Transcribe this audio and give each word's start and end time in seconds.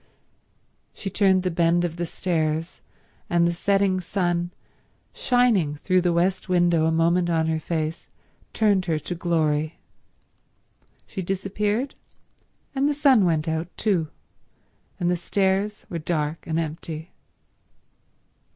She 0.95 1.11
turned 1.11 1.43
the 1.43 1.51
bend 1.51 1.85
of 1.85 1.97
the 1.97 2.07
stairs, 2.07 2.81
and 3.29 3.45
the 3.45 3.51
setting 3.53 4.01
sun, 4.01 4.49
shining 5.13 5.75
through 5.75 6.01
the 6.01 6.11
west 6.11 6.49
window 6.49 6.87
a 6.87 6.91
moment 6.91 7.29
on 7.29 7.45
her 7.45 7.59
face, 7.59 8.07
turned 8.51 8.85
her 8.87 8.97
to 8.97 9.13
glory. 9.13 9.77
She 11.05 11.21
disappeared, 11.21 11.93
and 12.73 12.89
the 12.89 12.95
sun 12.95 13.25
went 13.25 13.47
out 13.47 13.67
too, 13.77 14.07
and 14.99 15.07
the 15.11 15.15
stairs 15.17 15.85
were 15.87 15.99
dark 15.99 16.47
and 16.47 16.57
empty. 16.57 17.11